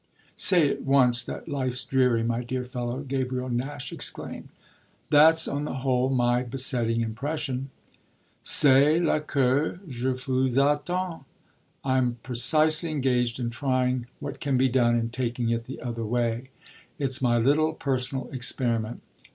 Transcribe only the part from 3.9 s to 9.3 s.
exclaimed. "That's on the whole my besetting impression." "Cest là